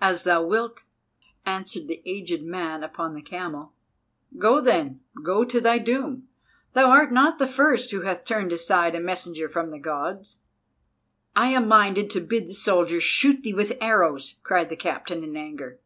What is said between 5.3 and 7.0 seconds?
to thy doom! thou